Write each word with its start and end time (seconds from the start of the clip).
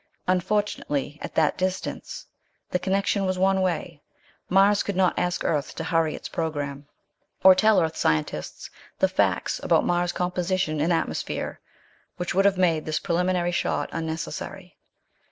Unfortunately, 0.25 1.19
at 1.21 1.35
that 1.35 1.59
distance, 1.59 2.25
the 2.71 2.79
connection 2.79 3.23
was 3.23 3.37
one 3.37 3.61
way. 3.61 4.01
Mars 4.49 4.81
could 4.81 4.95
not 4.95 5.13
ask 5.15 5.43
Earth 5.43 5.75
to 5.75 5.83
hurry 5.83 6.15
its 6.15 6.27
program. 6.27 6.87
Or 7.43 7.53
tell 7.53 7.79
Earth 7.79 7.95
scientists 7.95 8.71
the 8.97 9.07
facts 9.07 9.59
about 9.61 9.85
Mars' 9.85 10.11
composition 10.11 10.81
and 10.81 10.91
atmosphere 10.91 11.59
which 12.17 12.33
would 12.33 12.45
have 12.45 12.57
made 12.57 12.85
this 12.87 12.97
preliminary 12.97 13.51
shot 13.51 13.89
unnecessary. 13.91 14.75